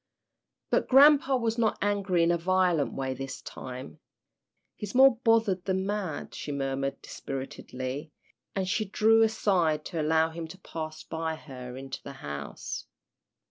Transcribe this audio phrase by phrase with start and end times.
[0.71, 3.99] But grampa was not angry in a violent way this time.
[4.75, 8.11] "He's more bothered than mad," she murmured, dispiritedly,
[8.55, 12.87] and she drew aside to allow him to pass by her into the house.